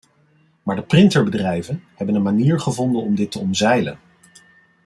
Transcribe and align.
Maar 0.63 0.75
de 0.75 0.81
printerbedrijven 0.81 1.83
hebben 1.95 2.15
een 2.15 2.21
manier 2.21 2.59
gevonden 2.59 3.01
om 3.01 3.15
dit 3.15 3.31
te 3.31 3.39
omzeilen. 3.39 3.99